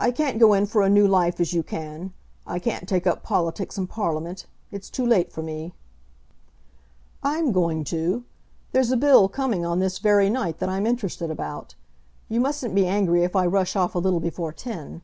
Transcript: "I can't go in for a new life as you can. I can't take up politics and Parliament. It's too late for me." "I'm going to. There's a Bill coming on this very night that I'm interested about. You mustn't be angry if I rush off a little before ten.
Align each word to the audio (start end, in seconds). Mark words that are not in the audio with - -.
"I 0.00 0.10
can't 0.10 0.38
go 0.38 0.54
in 0.54 0.64
for 0.64 0.80
a 0.80 0.88
new 0.88 1.06
life 1.06 1.38
as 1.38 1.52
you 1.52 1.62
can. 1.62 2.14
I 2.46 2.58
can't 2.58 2.88
take 2.88 3.06
up 3.06 3.22
politics 3.22 3.76
and 3.76 3.86
Parliament. 3.86 4.46
It's 4.72 4.88
too 4.88 5.04
late 5.04 5.30
for 5.30 5.42
me." 5.42 5.74
"I'm 7.22 7.52
going 7.52 7.84
to. 7.92 8.24
There's 8.72 8.90
a 8.90 8.96
Bill 8.96 9.28
coming 9.28 9.66
on 9.66 9.80
this 9.80 9.98
very 9.98 10.30
night 10.30 10.60
that 10.60 10.70
I'm 10.70 10.86
interested 10.86 11.30
about. 11.30 11.74
You 12.30 12.40
mustn't 12.40 12.74
be 12.74 12.86
angry 12.86 13.22
if 13.22 13.36
I 13.36 13.44
rush 13.44 13.76
off 13.76 13.94
a 13.94 13.98
little 13.98 14.18
before 14.20 14.50
ten. 14.54 15.02